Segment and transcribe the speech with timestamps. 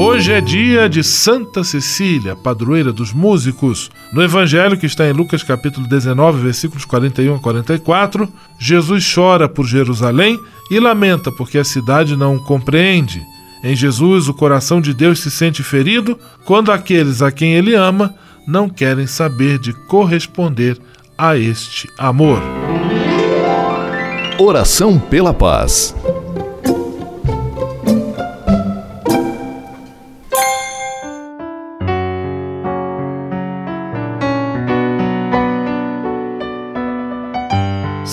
[0.00, 3.90] Hoje é dia de Santa Cecília, padroeira dos músicos.
[4.12, 9.66] No evangelho que está em Lucas capítulo 19, versículos 41 a 44, Jesus chora por
[9.66, 10.38] Jerusalém
[10.70, 13.20] e lamenta porque a cidade não o compreende.
[13.64, 18.14] Em Jesus, o coração de Deus se sente ferido quando aqueles a quem ele ama
[18.46, 20.78] não querem saber de corresponder
[21.18, 22.40] a este amor.
[24.38, 25.92] Oração pela paz.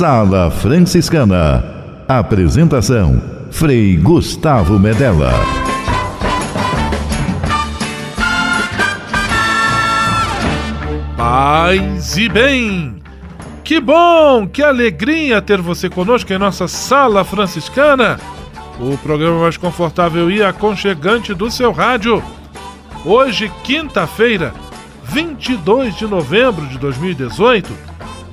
[0.00, 1.62] Sala Franciscana.
[2.08, 5.30] Apresentação: Frei Gustavo Medella.
[11.14, 12.96] Paz e bem!
[13.62, 18.18] Que bom, que alegria ter você conosco em nossa Sala Franciscana,
[18.80, 22.22] o programa mais confortável e aconchegante do seu rádio.
[23.04, 24.54] Hoje, quinta-feira,
[25.04, 27.89] 22 de novembro de 2018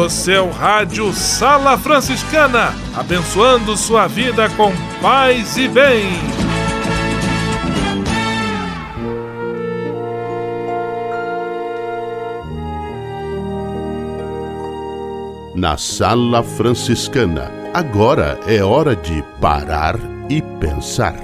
[0.00, 6.06] O seu rádio Sala Franciscana, abençoando sua vida com paz e bem.
[15.54, 19.96] Na Sala Franciscana, agora é hora de parar
[20.30, 21.14] e pensar.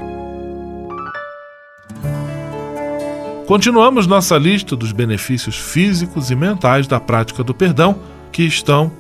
[3.46, 7.98] Continuamos nossa lista dos benefícios físicos e mentais da prática do perdão,
[8.32, 8.90] que estão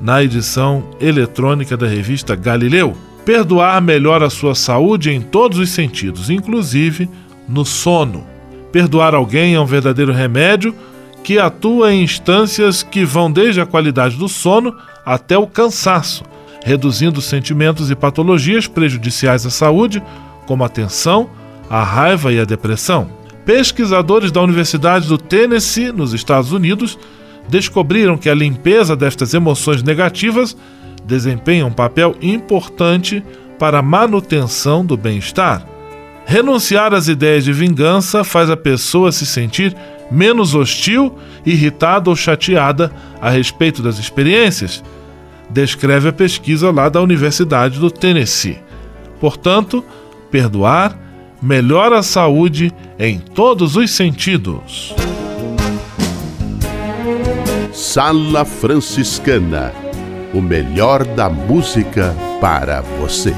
[0.00, 2.96] na edição eletrônica da revista Galileu.
[3.24, 7.08] Perdoar melhora a sua saúde em todos os sentidos, inclusive
[7.48, 8.24] no sono.
[8.70, 10.74] Perdoar alguém é um verdadeiro remédio
[11.24, 16.22] que atua em instâncias que vão desde a qualidade do sono até o cansaço,
[16.64, 20.00] reduzindo sentimentos e patologias prejudiciais à saúde,
[20.46, 21.28] como a tensão,
[21.68, 23.10] a raiva e a depressão.
[23.44, 26.96] Pesquisadores da Universidade do Tennessee, nos Estados Unidos,
[27.48, 30.56] descobriram que a limpeza destas emoções negativas
[31.04, 33.22] desempenha um papel importante
[33.58, 35.66] para a manutenção do bem-estar.
[36.26, 39.76] Renunciar às ideias de vingança faz a pessoa se sentir
[40.10, 42.90] menos hostil, irritada ou chateada
[43.20, 44.82] a respeito das experiências,
[45.48, 48.58] descreve a pesquisa lá da Universidade do Tennessee.
[49.20, 49.84] Portanto,
[50.30, 50.98] perdoar
[51.40, 54.94] melhora a saúde em todos os sentidos.
[57.88, 59.72] Sala Franciscana
[60.34, 63.32] o melhor da música para você.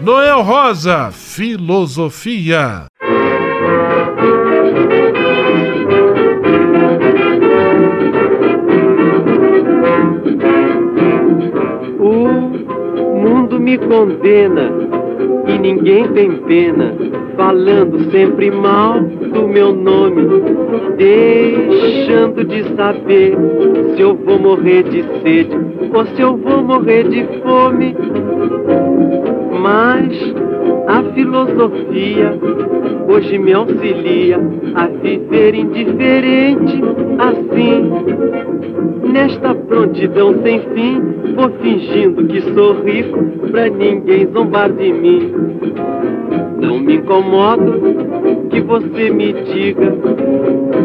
[0.00, 2.86] Noel Rosa, Filosofia.
[12.00, 12.28] O
[13.22, 14.89] mundo me condena
[15.50, 16.94] e ninguém tem pena,
[17.36, 20.22] falando sempre mal do meu nome,
[20.96, 23.36] deixando de saber
[23.94, 25.56] se eu vou morrer de sede
[25.92, 27.96] ou se eu vou morrer de fome.
[29.60, 30.49] Mas
[30.86, 32.38] a filosofia
[33.08, 34.38] hoje me auxilia
[34.74, 36.80] a viver indiferente
[37.18, 37.90] assim.
[39.12, 41.00] Nesta prontidão sem fim,
[41.34, 43.18] vou fingindo que sou rico
[43.50, 45.32] pra ninguém zombar de mim.
[46.60, 47.80] Não me incomodo
[48.50, 49.96] que você me diga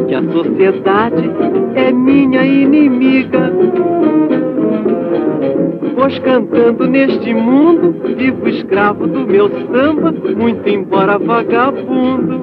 [0.08, 1.30] que a sociedade
[1.76, 3.52] é minha inimiga.
[5.96, 12.42] Pois cantando neste mundo, vivo escravo do meu samba, muito embora vagabundo.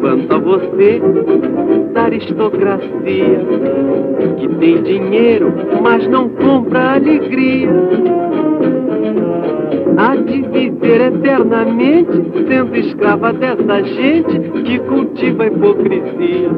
[0.00, 1.00] Quanto a você,
[1.92, 3.40] da aristocracia,
[4.38, 7.68] que tem dinheiro, mas não compra alegria.
[9.98, 12.10] Há de viver eternamente
[12.48, 16.50] sendo escrava dessa gente que cultiva a hipocrisia.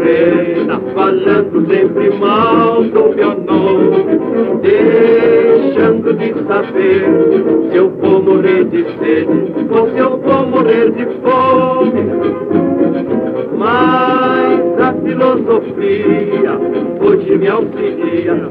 [0.00, 7.04] Pena, falando sempre mal do meu nome, deixando de saber
[7.70, 12.02] se eu vou morrer de sede ou se eu vou morrer de fome.
[13.58, 16.58] Mas a filosofia
[17.00, 18.50] hoje me auxilia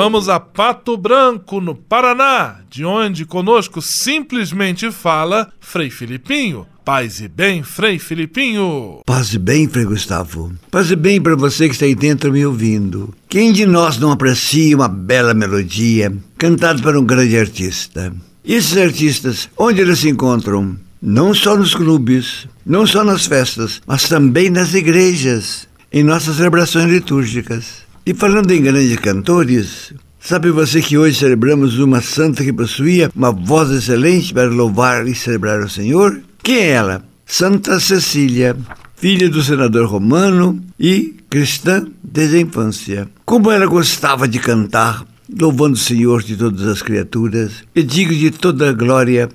[0.00, 6.64] Vamos a Pato Branco, no Paraná, de onde conosco simplesmente fala Frei Filipinho.
[6.84, 9.00] Paz e bem, Frei Filipinho.
[9.04, 10.52] Paz e bem, Frei Gustavo.
[10.70, 13.12] Paz e bem para você que está aí dentro me ouvindo.
[13.28, 18.14] Quem de nós não aprecia uma bela melodia cantada por um grande artista?
[18.44, 20.76] E esses artistas, onde eles se encontram?
[21.02, 26.88] Não só nos clubes, não só nas festas, mas também nas igrejas, em nossas celebrações
[26.88, 27.87] litúrgicas.
[28.08, 33.30] E falando em grandes cantores, sabe você que hoje celebramos uma santa que possuía uma
[33.30, 36.18] voz excelente para louvar e celebrar o Senhor?
[36.42, 37.04] Quem é ela?
[37.26, 38.56] Santa Cecília,
[38.96, 43.10] filha do senador romano e cristã desde a infância.
[43.26, 45.04] Como ela gostava de cantar,
[45.38, 49.28] louvando o Senhor de todas as criaturas, e digo de toda a glória,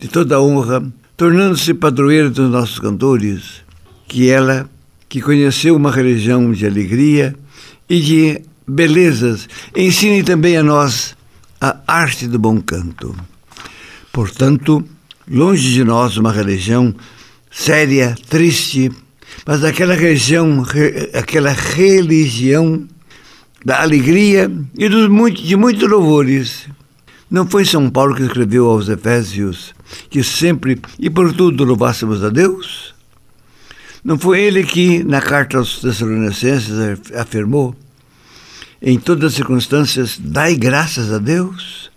[0.00, 0.82] de toda a honra,
[1.14, 3.60] tornando-se padroeira dos nossos cantores,
[4.08, 4.66] que ela,
[5.10, 7.36] que conheceu uma religião de alegria,
[7.88, 11.16] e de belezas, ensine também a nós
[11.60, 13.14] a arte do bom canto.
[14.12, 14.84] Portanto,
[15.30, 16.94] longe de nós uma religião
[17.50, 18.90] séria, triste,
[19.46, 20.64] mas aquela religião,
[21.12, 22.86] aquela religião
[23.64, 26.68] da alegria e dos muito, de muitos louvores.
[27.30, 29.74] Não foi São Paulo que escreveu aos Efésios
[30.10, 32.93] que sempre e por tudo louvássemos a Deus?
[34.04, 36.70] Não foi ele que, na carta aos Tessalonicenses,
[37.14, 37.74] afirmou:
[38.82, 41.90] em todas as circunstâncias, dai graças a Deus?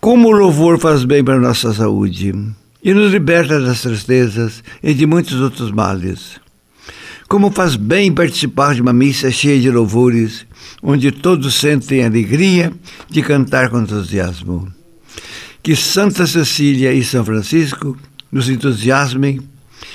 [0.00, 2.34] Como o louvor faz bem para a nossa saúde
[2.82, 6.40] e nos liberta das tristezas e de muitos outros males.
[7.28, 10.44] Como faz bem participar de uma missa cheia de louvores,
[10.82, 12.72] onde todos sentem alegria
[13.08, 14.66] de cantar com entusiasmo.
[15.62, 17.96] Que Santa Cecília e São Francisco
[18.32, 19.40] nos entusiasmem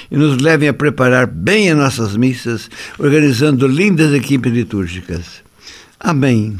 [0.09, 5.43] e nos levem a preparar bem as nossas missas, organizando lindas equipes litúrgicas.
[5.99, 6.55] Amém.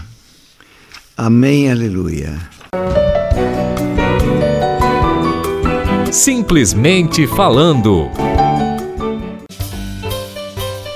[1.18, 2.38] Amém, aleluia.
[6.12, 8.10] Simplesmente falando.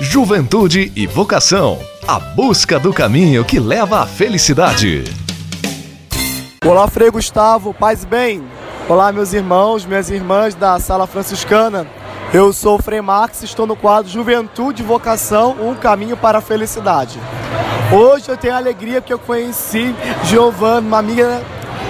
[0.00, 1.78] Juventude e vocação.
[2.06, 5.04] A busca do caminho que leva à felicidade.
[6.64, 8.42] Olá, Frei Gustavo, paz e bem.
[8.88, 11.86] Olá, meus irmãos, minhas irmãs da Sala Franciscana.
[12.34, 17.20] Eu sou o Frei Max, estou no quadro Juventude Vocação, um caminho para a felicidade.
[17.92, 21.42] Hoje eu tenho a alegria porque eu conheci Giovana, uma amiga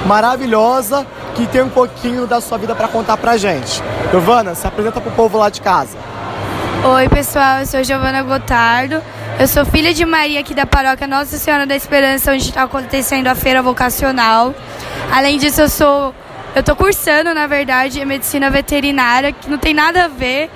[0.05, 1.07] maravilhosa
[1.37, 3.81] que tem um pouquinho da sua vida para contar pra gente.
[4.11, 5.97] Giovana, se apresenta pro povo lá de casa.
[6.93, 9.01] Oi, pessoal, eu sou Giovana Gotardo.
[9.39, 13.29] Eu sou filha de Maria aqui da paróquia Nossa Senhora da Esperança, onde está acontecendo
[13.29, 14.53] a feira vocacional.
[15.13, 16.13] Além disso, eu sou
[16.55, 20.51] eu tô cursando, na verdade, medicina veterinária, que não tem nada a ver,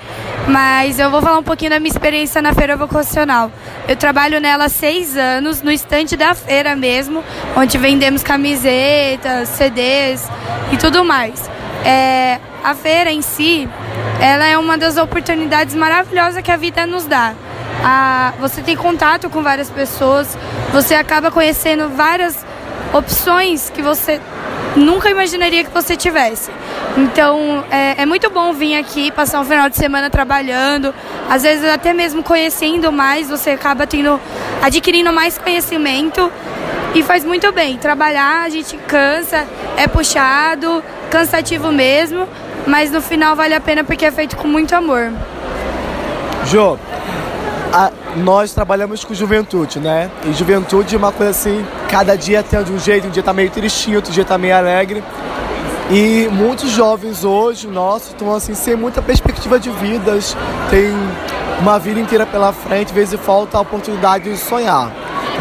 [0.47, 3.51] mas eu vou falar um pouquinho da minha experiência na feira vocacional.
[3.87, 7.23] Eu trabalho nela há seis anos, no estande da feira mesmo,
[7.55, 10.27] onde vendemos camisetas, CDs
[10.71, 11.49] e tudo mais.
[11.83, 13.67] É, a feira em si,
[14.21, 17.33] ela é uma das oportunidades maravilhosas que a vida nos dá.
[17.83, 20.37] A, você tem contato com várias pessoas,
[20.71, 22.45] você acaba conhecendo várias
[22.93, 24.19] opções que você
[24.77, 26.51] nunca imaginaria que você tivesse.
[26.95, 30.93] Então é, é, muito bom vir aqui, passar um final de semana trabalhando,
[31.29, 34.19] às vezes até mesmo conhecendo mais, você acaba tendo,
[34.61, 36.31] adquirindo mais conhecimento
[36.93, 37.77] e faz muito bem.
[37.77, 42.27] Trabalhar, a gente cansa, é puxado, cansativo mesmo,
[42.65, 45.11] mas no final vale a pena porque é feito com muito amor.
[46.45, 46.77] Jô,
[48.17, 50.09] nós trabalhamos com juventude, né?
[50.25, 53.33] E juventude é uma coisa assim, cada dia tem de um jeito, um dia tá
[53.33, 55.03] meio tristinho, outro dia tá meio alegre.
[55.89, 60.35] E muitos jovens hoje, nossos, estão assim, sem muita perspectiva de vidas,
[60.69, 60.91] tem
[61.61, 64.91] uma vida inteira pela frente, às vezes falta a oportunidade de sonhar.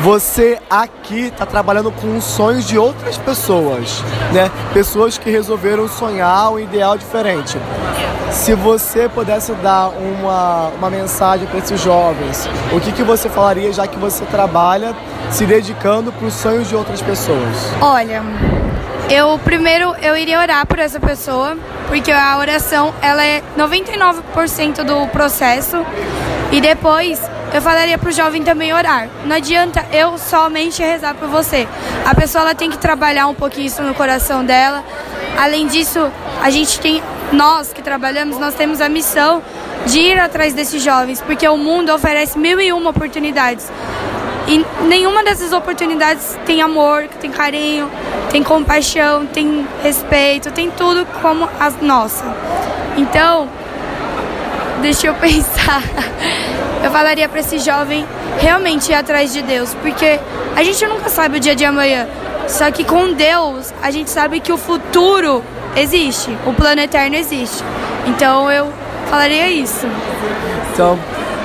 [0.01, 4.51] Você aqui está trabalhando com os sonhos de outras pessoas, né?
[4.73, 7.59] Pessoas que resolveram sonhar um ideal diferente.
[8.31, 13.73] Se você pudesse dar uma, uma mensagem para esses jovens, o que, que você falaria
[13.73, 14.95] já que você trabalha
[15.31, 17.57] se dedicando para os sonhos de outras pessoas?
[17.81, 18.23] Olha,
[19.09, 21.57] eu primeiro eu iria orar por essa pessoa,
[21.89, 25.85] porque a oração ela é 99% do processo
[26.53, 27.19] e depois
[27.53, 29.09] eu falaria para o jovem também orar.
[29.25, 31.67] Não adianta eu somente rezar por você.
[32.05, 34.85] A pessoa ela tem que trabalhar um pouquinho isso no coração dela.
[35.39, 36.11] Além disso,
[36.43, 39.43] a gente tem nós que trabalhamos, nós temos a missão
[39.87, 43.71] de ir atrás desses jovens, porque o mundo oferece mil e uma oportunidades.
[44.49, 47.91] E nenhuma dessas oportunidades tem amor, tem carinho,
[48.31, 52.25] tem compaixão, tem respeito, tem tudo como a nossa.
[52.97, 53.49] Então,
[54.81, 55.83] deixa eu pensar.
[56.87, 58.07] Eu falaria para esse jovem
[58.39, 60.21] realmente ir atrás de Deus, porque
[60.55, 62.07] a gente nunca sabe o dia de amanhã.
[62.47, 65.43] Só que com Deus, a gente sabe que o futuro
[65.75, 67.65] existe, o plano eterno existe.
[68.07, 68.73] Então eu
[69.11, 69.85] falaria isso.
[70.73, 70.97] Então,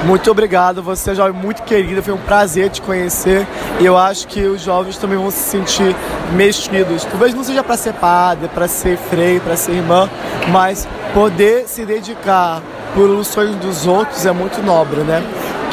[0.06, 3.48] muito obrigado, você é jovem muito querido, foi um prazer te conhecer.
[3.80, 5.96] E eu acho que os jovens também vão se sentir
[6.34, 7.04] mexidos.
[7.06, 10.08] Talvez não seja para ser padre, para ser freio, para ser irmã,
[10.50, 12.62] mas poder se dedicar
[12.94, 15.24] por sonhos dos outros é muito nobre, né?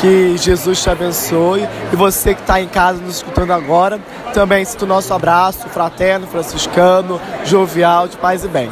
[0.01, 1.69] Que Jesus te abençoe.
[1.93, 4.01] E você que está em casa nos escutando agora,
[4.33, 8.71] também sinta o nosso abraço fraterno, franciscano, jovial, de paz e bem.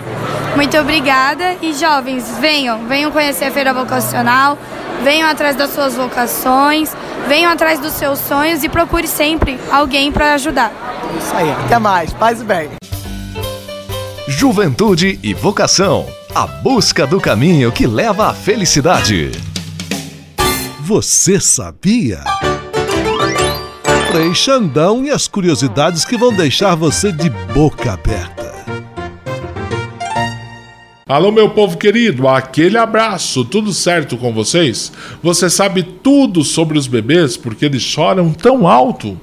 [0.54, 1.56] Muito obrigada.
[1.60, 4.56] E jovens, venham, venham conhecer a Feira Vocacional,
[5.02, 6.94] venham atrás das suas vocações,
[7.26, 10.72] venham atrás dos seus sonhos e procure sempre alguém para ajudar.
[11.18, 12.70] Isso aí, até mais, paz e bem.
[14.28, 16.06] Juventude e vocação.
[16.38, 19.30] A busca do caminho que leva à felicidade.
[20.82, 22.22] Você sabia?
[24.12, 28.52] Frei Xandão e as curiosidades que vão deixar você de boca aberta.
[31.08, 34.92] Alô, meu povo querido, aquele abraço, tudo certo com vocês?
[35.22, 39.18] Você sabe tudo sobre os bebês porque eles choram tão alto?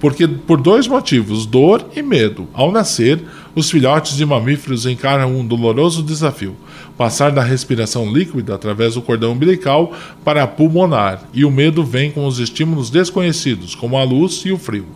[0.00, 2.48] Porque por dois motivos, dor e medo.
[2.52, 3.22] Ao nascer,
[3.58, 6.54] os filhotes de mamíferos encaram um doloroso desafio:
[6.96, 9.92] passar da respiração líquida através do cordão umbilical
[10.24, 14.52] para a pulmonar, e o medo vem com os estímulos desconhecidos, como a luz e
[14.52, 14.86] o frio.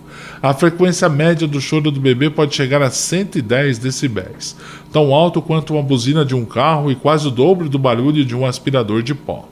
[0.41, 4.57] A frequência média do choro do bebê pode chegar a 110 decibéis,
[4.93, 8.37] tão alto quanto uma buzina de um carro e quase o dobro do barulho de
[8.37, 9.49] um aspirador de pó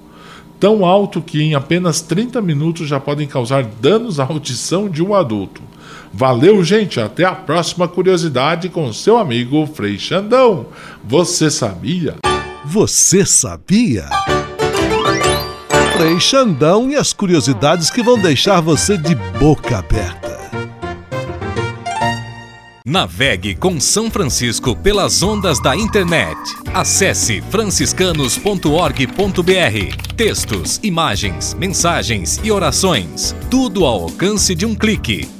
[0.60, 5.14] tão alto que em apenas 30 minutos já podem causar danos à audição de um
[5.14, 5.62] adulto.
[6.12, 7.00] Valeu, gente!
[7.00, 10.66] Até a próxima curiosidade com seu amigo Frei Xandão.
[11.04, 12.16] Você sabia?
[12.64, 14.06] Você sabia?
[15.96, 20.30] Frei Xandão e as curiosidades que vão deixar você de boca aberta.
[22.84, 26.36] Navegue com São Francisco pelas ondas da internet.
[26.74, 30.14] Acesse franciscanos.org.br.
[30.16, 33.36] Textos, imagens, mensagens e orações.
[33.48, 35.39] Tudo ao alcance de um clique.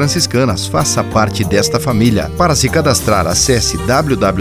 [0.01, 0.65] franciscanas.
[0.65, 2.31] Faça parte desta família.
[2.35, 4.35] Para se cadastrar, acesse www.pvf.com.br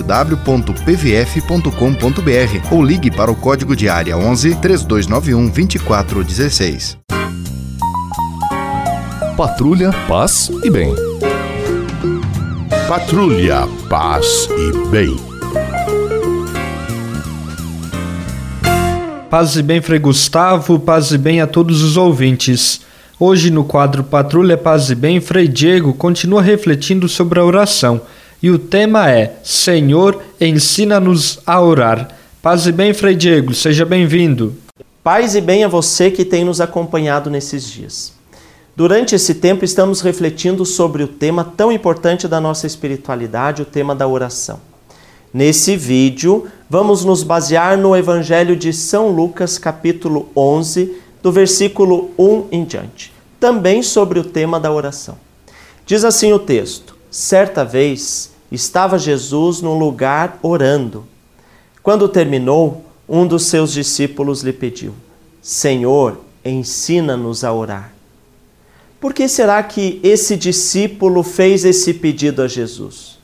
[2.74, 6.96] ou ligue para o código de área 11 3291 2416.
[9.36, 10.94] Patrulha, paz e bem.
[12.88, 15.14] Patrulha, paz e bem.
[19.28, 22.80] Paz e bem, Frei Gustavo, paz e bem a todos os ouvintes.
[23.22, 28.00] Hoje, no quadro Patrulha Paz e Bem, Frei Diego continua refletindo sobre a oração
[28.42, 32.16] e o tema é Senhor, ensina-nos a orar.
[32.40, 34.56] Paz e bem, Frei Diego, seja bem-vindo.
[35.04, 38.14] Paz e bem a você que tem nos acompanhado nesses dias.
[38.74, 43.94] Durante esse tempo, estamos refletindo sobre o tema tão importante da nossa espiritualidade, o tema
[43.94, 44.60] da oração.
[45.32, 52.46] Nesse vídeo, vamos nos basear no Evangelho de São Lucas, capítulo 11, do versículo 1
[52.50, 55.16] em diante, também sobre o tema da oração.
[55.84, 61.04] Diz assim o texto: Certa vez estava Jesus num lugar orando.
[61.82, 64.92] Quando terminou, um dos seus discípulos lhe pediu:
[65.42, 67.92] Senhor, ensina-nos a orar.
[69.00, 73.18] Por que será que esse discípulo fez esse pedido a Jesus?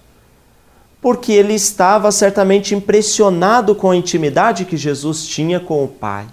[1.02, 6.26] Porque ele estava certamente impressionado com a intimidade que Jesus tinha com o Pai.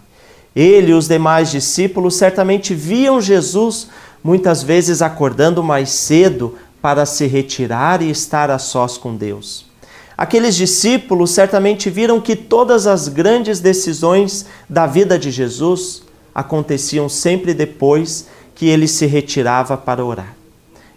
[0.55, 3.87] Ele e os demais discípulos certamente viam Jesus
[4.23, 9.65] muitas vezes acordando mais cedo para se retirar e estar a sós com Deus.
[10.17, 17.53] Aqueles discípulos certamente viram que todas as grandes decisões da vida de Jesus aconteciam sempre
[17.53, 20.35] depois que ele se retirava para orar.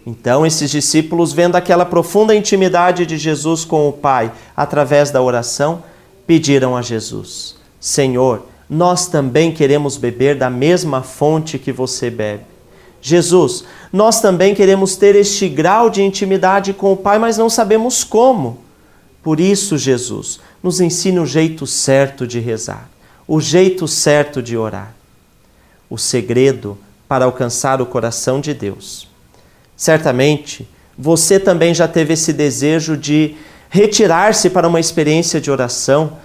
[0.05, 5.83] Então, esses discípulos, vendo aquela profunda intimidade de Jesus com o Pai através da oração,
[6.25, 12.43] pediram a Jesus: Senhor, nós também queremos beber da mesma fonte que você bebe.
[13.01, 18.03] Jesus, nós também queremos ter este grau de intimidade com o Pai, mas não sabemos
[18.03, 18.59] como.
[19.23, 22.89] Por isso, Jesus, nos ensine o jeito certo de rezar,
[23.27, 24.93] o jeito certo de orar.
[25.89, 26.77] O segredo
[27.07, 29.07] para alcançar o coração de Deus.
[29.75, 33.35] Certamente, você também já teve esse desejo de
[33.69, 36.17] retirar-se para uma experiência de oração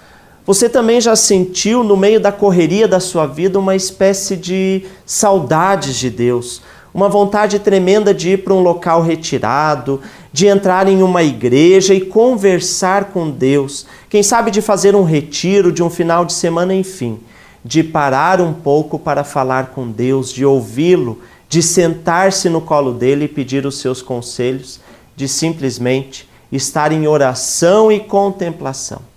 [0.45, 5.95] você também já sentiu no meio da correria da sua vida uma espécie de saudades
[5.95, 6.61] de Deus,
[6.93, 10.01] uma vontade tremenda de ir para um local retirado,
[10.33, 15.71] de entrar em uma igreja e conversar com Deus, quem sabe de fazer um retiro
[15.71, 17.19] de um final de semana, enfim,
[17.63, 23.25] de parar um pouco para falar com Deus, de ouvi-lo, de sentar-se no colo dele
[23.25, 24.79] e pedir os seus conselhos,
[25.15, 29.12] de simplesmente estar em oração e contemplação.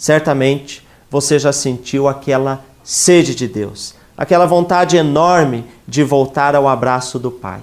[0.00, 7.18] Certamente você já sentiu aquela sede de Deus, aquela vontade enorme de voltar ao abraço
[7.18, 7.60] do Pai.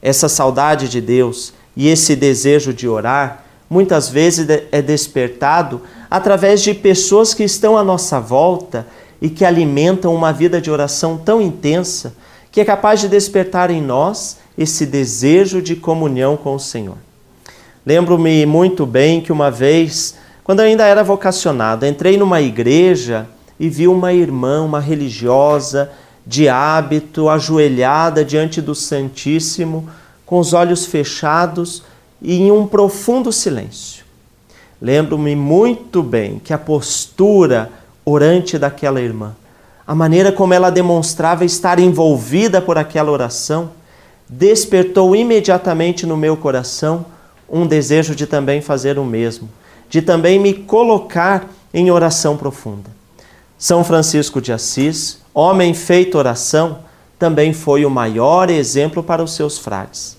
[0.00, 6.72] Essa saudade de Deus e esse desejo de orar muitas vezes é despertado através de
[6.72, 8.86] pessoas que estão à nossa volta
[9.20, 12.14] e que alimentam uma vida de oração tão intensa
[12.50, 16.96] que é capaz de despertar em nós esse desejo de comunhão com o Senhor.
[17.84, 20.14] Lembro-me muito bem que uma vez,
[20.50, 23.24] quando eu ainda era vocacionado, entrei numa igreja
[23.56, 25.92] e vi uma irmã, uma religiosa,
[26.26, 29.88] de hábito, ajoelhada diante do Santíssimo,
[30.26, 31.84] com os olhos fechados
[32.20, 34.04] e em um profundo silêncio.
[34.82, 37.70] Lembro-me muito bem que a postura
[38.04, 39.36] orante daquela irmã,
[39.86, 43.70] a maneira como ela demonstrava estar envolvida por aquela oração,
[44.28, 47.06] despertou imediatamente no meu coração
[47.48, 49.48] um desejo de também fazer o mesmo,
[49.90, 52.88] de também me colocar em oração profunda.
[53.58, 56.78] São Francisco de Assis, homem feito oração,
[57.18, 60.16] também foi o maior exemplo para os seus frades.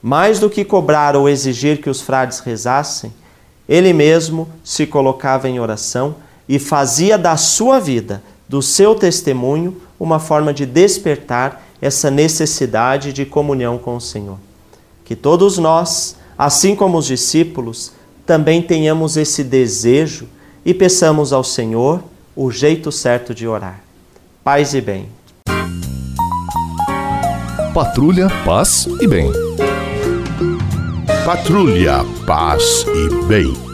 [0.00, 3.12] Mais do que cobrar ou exigir que os frades rezassem,
[3.66, 10.20] ele mesmo se colocava em oração e fazia da sua vida, do seu testemunho, uma
[10.20, 14.38] forma de despertar essa necessidade de comunhão com o Senhor.
[15.04, 17.92] Que todos nós, assim como os discípulos,
[18.26, 20.26] também tenhamos esse desejo
[20.64, 22.02] e peçamos ao Senhor
[22.34, 23.80] o jeito certo de orar.
[24.42, 25.08] Paz e bem.
[27.72, 29.30] Patrulha, paz e bem.
[31.24, 33.73] Patrulha, paz e bem.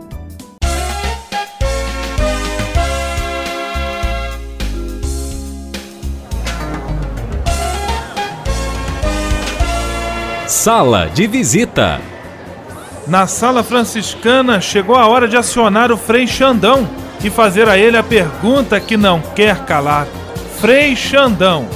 [10.63, 11.99] Sala de visita.
[13.07, 16.87] Na sala franciscana chegou a hora de acionar o Frei Xandão
[17.23, 20.05] e fazer a ele a pergunta que não quer calar.
[20.59, 21.67] Frei Xandão,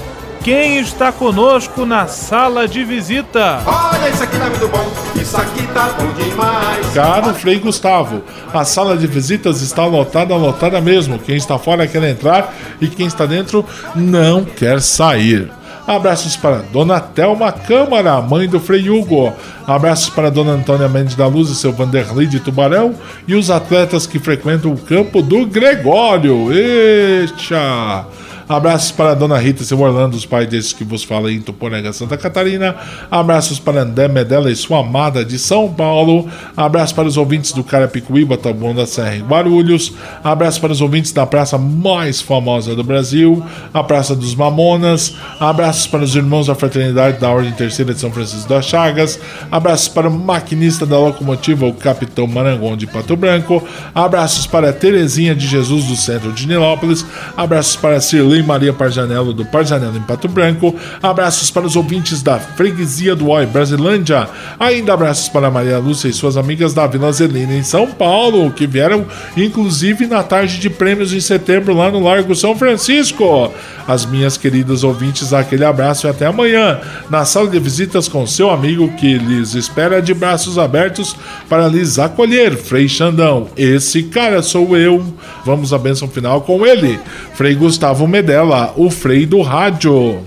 [0.44, 3.60] quem está conosco na sala de visita?
[3.66, 6.94] Olha, isso aqui tá muito bom, isso aqui tá bom demais.
[6.94, 8.22] Caro Frei Gustavo,
[8.54, 11.18] a sala de visitas está lotada, lotada mesmo.
[11.18, 15.50] Quem está fora quer entrar e quem está dentro não quer sair.
[15.88, 19.32] Abraços para Dona Thelma Câmara, mãe do Frei Hugo.
[19.68, 22.96] Abraços para Dona Antônia Mendes da Luz e seu Vanderlei de Tubarão.
[23.28, 26.52] E os atletas que frequentam o campo do Gregório.
[26.52, 28.06] Eita!
[28.48, 31.92] Abraços para a Dona Rita seu Orlando, os pais desses que vos falam em Tuporanga,
[31.92, 32.76] Santa Catarina.
[33.10, 36.30] Abraços para André Medella e sua amada de São Paulo.
[36.56, 39.94] Abraços para os ouvintes do Carapicuíba, Taboão da Serra e Guarulhos.
[40.24, 45.16] Abraços para os ouvintes da praça mais famosa do Brasil, a Praça dos Mamonas.
[45.40, 49.20] Abraços para os irmãos da Fraternidade da Ordem Terceira de São Francisco das Chagas.
[49.52, 53.64] Abraços para o maquinista da locomotiva, o Capitão Marangon de Pato Branco.
[53.94, 57.06] Abraços para Terezinha de Jesus do Centro de Nilópolis.
[57.36, 58.00] Abraços para
[58.36, 60.76] Cirlei Maria Parzanello do Parzanello em Pato Branco.
[61.02, 64.28] Abraços para os ouvintes da Freguesia do Oi, Brasilândia.
[64.60, 68.68] Ainda abraços para Maria Lúcia e suas amigas da Vila Zelina em São Paulo, que
[68.68, 69.06] vieram
[69.38, 73.52] inclusive na tarde de prêmios em setembro lá no Largo São Francisco.
[73.88, 78.50] As minhas queridas ouvintes, aquele abraço e até amanhã na sala de visitas com seu
[78.50, 81.16] amigo que lhes espera de braços abertos
[81.48, 83.48] para lhes acolher, Frei Xandão.
[83.56, 85.06] Esse cara sou eu.
[85.46, 87.00] Vamos à bênção final com ele,
[87.36, 90.24] Frei Gustavo Medella, o Frei do Rádio.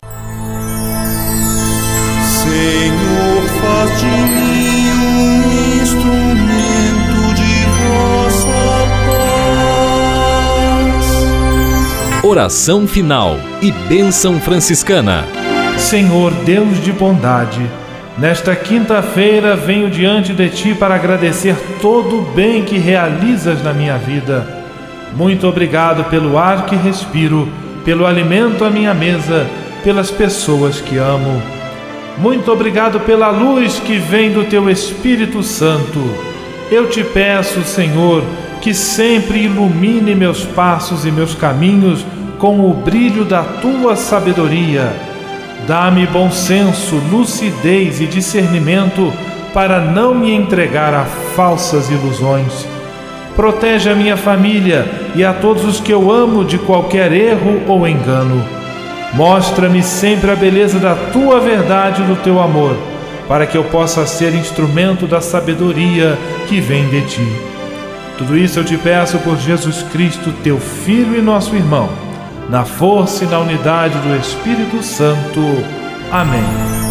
[2.22, 8.60] Senhor, faz de mim um instrumento de vossa
[10.94, 12.22] paz.
[12.22, 15.24] Oração final e bênção franciscana.
[15.76, 17.68] Senhor Deus de bondade,
[18.16, 23.98] nesta quinta-feira venho diante de ti para agradecer todo o bem que realizas na minha
[23.98, 24.46] vida.
[25.16, 27.48] Muito obrigado pelo ar que respiro,
[27.84, 29.46] pelo alimento à minha mesa,
[29.82, 31.42] pelas pessoas que amo.
[32.18, 35.98] Muito obrigado pela luz que vem do teu Espírito Santo.
[36.70, 38.22] Eu te peço, Senhor,
[38.60, 42.04] que sempre ilumine meus passos e meus caminhos
[42.38, 44.92] com o brilho da tua sabedoria.
[45.66, 49.12] Dá-me bom senso, lucidez e discernimento
[49.52, 52.77] para não me entregar a falsas ilusões.
[53.38, 57.86] Protege a minha família e a todos os que eu amo de qualquer erro ou
[57.86, 58.44] engano.
[59.14, 62.76] Mostra-me sempre a beleza da tua verdade e do teu amor,
[63.28, 67.32] para que eu possa ser instrumento da sabedoria que vem de ti.
[68.18, 71.88] Tudo isso eu te peço por Jesus Cristo, teu Filho e nosso irmão,
[72.50, 75.40] na força e na unidade do Espírito Santo.
[76.10, 76.87] Amém.